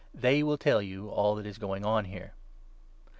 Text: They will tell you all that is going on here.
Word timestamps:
They 0.15 0.41
will 0.41 0.57
tell 0.57 0.81
you 0.81 1.09
all 1.09 1.35
that 1.35 1.45
is 1.45 1.59
going 1.59 1.85
on 1.85 2.05
here. 2.05 2.33